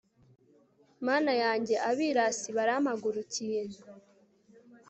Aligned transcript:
mana 1.07 1.31
yanjye, 1.43 1.75
abirasi 1.89 2.49
barampagurukiye 2.57 3.61